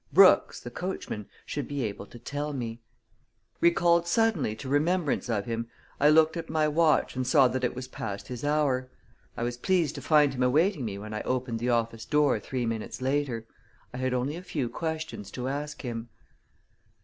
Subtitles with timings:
[0.11, 2.81] Brooks, the coachman, should be able to tell me
[3.59, 7.75] Recalled suddenly to remembrance of him, I looked at my watch and saw that it
[7.75, 8.89] was past his hour.
[9.37, 12.65] I was pleased to find him awaiting me when I opened the office door three
[12.65, 13.45] minutes later.
[13.93, 16.09] I had only a few questions to ask him.